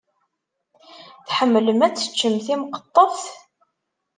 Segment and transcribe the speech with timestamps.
[1.27, 3.27] Tḥemmlem ad teččem timqeṭṭeft?